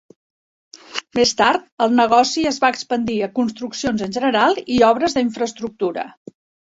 Més 1.17 1.33
tard, 1.41 1.67
el 1.85 1.93
negoci 1.99 2.45
es 2.53 2.59
va 2.63 2.71
expandir 2.75 3.17
a 3.25 3.29
construccions 3.35 4.05
en 4.07 4.17
general 4.17 4.59
i 4.79 4.83
obres 4.89 5.17
d'infraestructura. 5.19 6.07